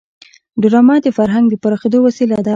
ډرامه 0.61 0.95
د 1.05 1.07
فرهنګ 1.17 1.45
د 1.49 1.55
پراخېدو 1.63 1.99
وسیله 2.07 2.37
ده 2.45 2.49